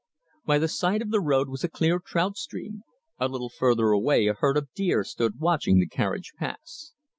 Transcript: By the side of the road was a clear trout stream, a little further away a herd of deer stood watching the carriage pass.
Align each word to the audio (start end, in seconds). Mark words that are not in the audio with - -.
By 0.47 0.57
the 0.57 0.67
side 0.67 1.03
of 1.03 1.11
the 1.11 1.21
road 1.21 1.47
was 1.47 1.63
a 1.63 1.69
clear 1.69 1.99
trout 1.99 2.35
stream, 2.35 2.81
a 3.19 3.27
little 3.27 3.49
further 3.51 3.91
away 3.91 4.25
a 4.25 4.33
herd 4.33 4.57
of 4.57 4.73
deer 4.73 5.03
stood 5.03 5.39
watching 5.39 5.77
the 5.77 5.85
carriage 5.87 6.33
pass. 6.39 6.93